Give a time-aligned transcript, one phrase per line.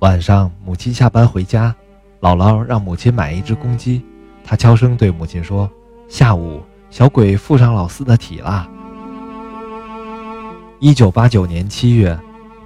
[0.00, 1.74] 晚上，母亲下班回家，
[2.22, 4.02] 姥姥让母亲买一只公鸡，
[4.42, 5.70] 她悄声对母亲说
[6.08, 8.66] ：“下午小鬼附上老四的体啦。”
[10.80, 12.18] 一九八九年七月，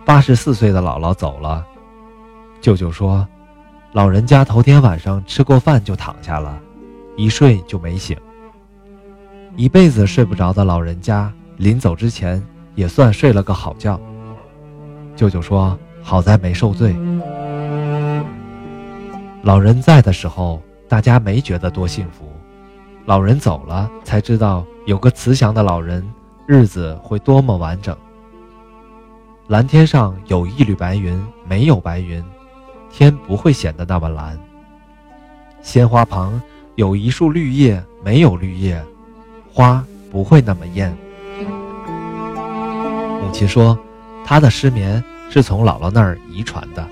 [0.04, 1.66] 八十四岁的姥姥走了，
[2.60, 3.26] 舅舅说
[3.90, 6.56] ：“老人家头天晚上吃过饭就躺下了，
[7.16, 8.16] 一睡就没醒。
[9.56, 12.40] 一辈子睡不着的老人家，临走之前
[12.76, 14.00] 也算睡了个好觉。”
[15.16, 16.94] 舅舅说：“好在没受罪。
[19.42, 22.26] 老人在的时候，大家没觉得多幸福；
[23.06, 26.06] 老人走了，才知道有个慈祥的老人，
[26.46, 27.96] 日子会多么完整。
[29.48, 32.22] 蓝天上有一缕白云，没有白云，
[32.92, 34.38] 天不会显得那么蓝。
[35.62, 36.40] 鲜花旁
[36.74, 38.80] 有一束绿叶，没有绿叶，
[39.50, 40.94] 花不会那么艳。”
[43.24, 43.78] 母亲说。
[44.26, 46.86] 她的失眠是从姥姥那儿遗传的。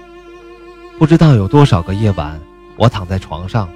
[0.99, 2.39] 不知道有多少个夜晚，
[2.77, 3.69] 我躺在床上，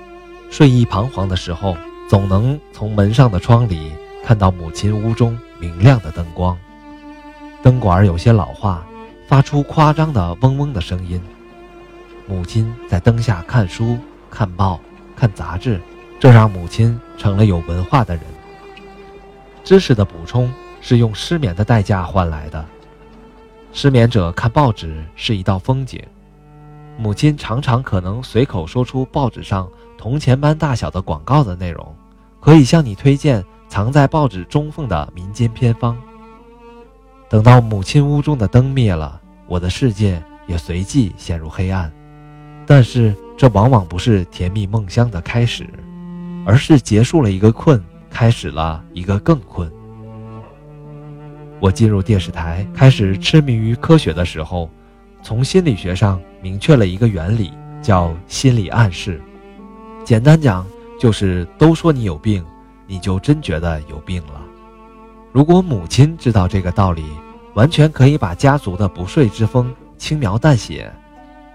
[0.50, 1.76] 睡意彷徨的时候，
[2.08, 3.90] 总能从门上的窗里
[4.24, 6.56] 看到母亲屋中明亮的灯光。
[7.62, 8.84] 灯管有些老化，
[9.26, 11.20] 发出夸张的嗡嗡的声音。
[12.28, 13.98] 母亲在灯下看书、
[14.30, 14.80] 看报、
[15.16, 15.80] 看杂志，
[16.20, 18.24] 这让母亲成了有文化的人。
[19.64, 22.64] 知识的补充是用失眠的代价换来的。
[23.76, 26.02] 失眠者看报纸是一道风景，
[26.96, 31.94] 母亲常常可能随口说出报纸上铜钱般大小的广告的内容，
[32.40, 35.94] 可以向你推荐藏在报纸中缝的民间偏方。
[37.28, 41.92] 等到母亲屋中的灯灭了，我的世界也随即陷入黑暗。
[42.64, 45.68] 但是这往往不是甜蜜梦乡的开始，
[46.46, 49.70] 而是结束了一个困，开始了一个更困。
[51.60, 54.70] 我进入电视台，开始痴迷于科学的时候，
[55.22, 59.20] 从心理学上明确了一个原理，叫心理暗示。
[60.04, 60.66] 简单讲，
[61.00, 62.44] 就是都说你有病，
[62.86, 64.42] 你就真觉得有病了。
[65.32, 67.04] 如果母亲知道这个道理，
[67.54, 70.92] 完全可以把家族的不睡之风轻描淡写。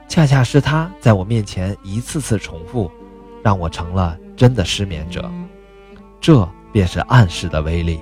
[0.07, 2.91] 恰恰是她在我面前一次次重复，
[3.43, 5.31] 让我成了真的失眠者。
[6.19, 8.01] 这便是暗示的威力。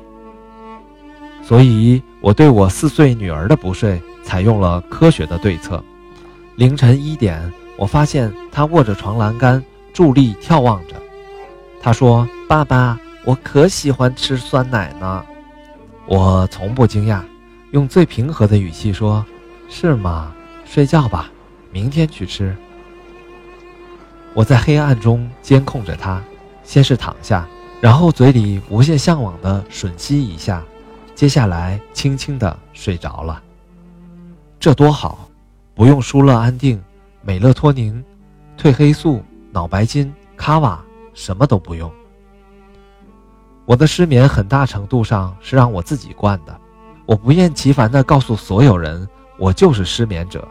[1.49, 5.83] 所以，我对我四岁女儿的不睡采用了科学的对策。
[6.57, 10.93] 凌晨一点，我发现她握着床栏杆，伫立眺望着。
[11.81, 15.25] 她说：“爸爸，我可喜欢吃酸奶呢。”
[16.05, 17.23] 我从不惊讶，
[17.71, 19.25] 用最平和的语气说
[19.67, 20.31] ：“是吗？
[20.65, 21.31] 睡觉吧，
[21.71, 22.55] 明天去吃。”
[24.35, 26.21] 我在黑暗中监控着她，
[26.63, 27.47] 先是躺下，
[27.81, 30.63] 然后嘴里无限向往地吮吸一下。
[31.19, 33.43] 接下来，轻轻地睡着了。
[34.57, 35.27] 这多好，
[35.75, 36.81] 不用舒乐安定、
[37.21, 38.01] 美乐托宁、
[38.57, 39.21] 褪黑素、
[39.51, 40.81] 脑白金、卡瓦，
[41.13, 41.91] 什么都不用。
[43.65, 46.57] 我的失眠很大程度上是让我自己惯的。
[47.05, 49.05] 我不厌其烦地告诉所有人，
[49.37, 50.47] 我就是失眠者。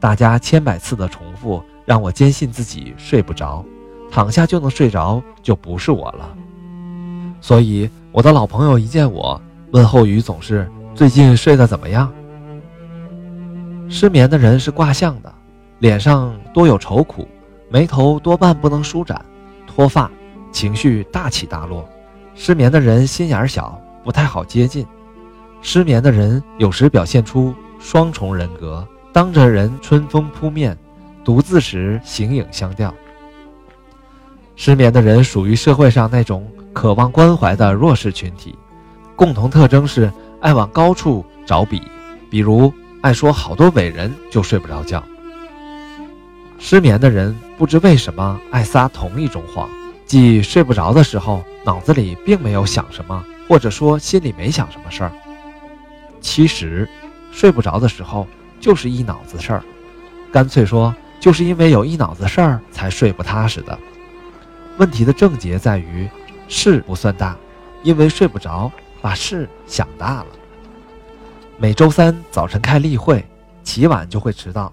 [0.00, 3.64] 大家千百次的重复，让我坚信自己睡不着，
[4.10, 6.36] 躺下就能睡着，就不是我了。
[7.40, 9.40] 所以，我的老朋友一见我。
[9.74, 12.08] 问候语总是最近睡得怎么样？
[13.88, 15.34] 失眠的人是卦象的，
[15.80, 17.26] 脸上多有愁苦，
[17.68, 19.20] 眉头多半不能舒展，
[19.66, 20.08] 脱发，
[20.52, 21.84] 情绪大起大落。
[22.36, 24.86] 失眠的人心眼小，不太好接近。
[25.60, 30.78] 失眠的人有时表现出双重人格，当着人春风扑面，
[31.24, 32.94] 独自时形影相吊。
[34.54, 38.56] 失眠的人属于社会上那种渴望关怀的弱势群体。
[39.16, 41.80] 共同特征是爱往高处找比，
[42.30, 45.02] 比如爱说好多伟人就睡不着觉。
[46.58, 49.68] 失眠的人不知为什么爱撒同一种谎，
[50.06, 55.12] 即睡不着的时候脑子里并没有想什么，或者说心里没想什么事儿。
[56.20, 56.88] 其实，
[57.30, 58.26] 睡不着的时候
[58.58, 59.62] 就是一脑子事儿，
[60.32, 63.78] 干脆说就是因为有一脑子事儿才睡不踏实的。
[64.78, 66.08] 问题的症结在于
[66.48, 67.36] 事不算大，
[67.82, 68.72] 因为睡不着。
[69.04, 70.26] 把事想大了。
[71.58, 73.22] 每周三早晨开例会，
[73.62, 74.72] 起晚就会迟到；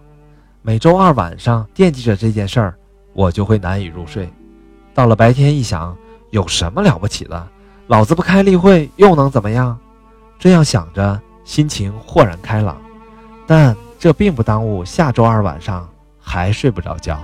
[0.61, 2.73] 每周二晚上惦记着这件事儿，
[3.11, 4.31] 我就会难以入睡。
[4.93, 5.93] 到了白天一想，
[6.29, 7.45] 有什么了不起的？
[7.87, 9.77] 老子不开例会又能怎么样？
[10.39, 12.81] 这样想着，心情豁然开朗。
[13.45, 15.85] 但这并不耽误下周二晚上
[16.21, 17.21] 还睡不着觉。